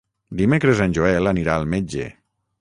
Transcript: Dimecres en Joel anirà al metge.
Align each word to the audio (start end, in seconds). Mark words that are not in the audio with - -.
Dimecres 0.39 0.81
en 0.85 0.95
Joel 0.99 1.33
anirà 1.33 1.59
al 1.59 1.69
metge. 1.75 2.09